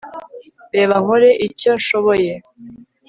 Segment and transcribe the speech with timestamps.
[0.75, 2.31] reba nkore icyo nshoboye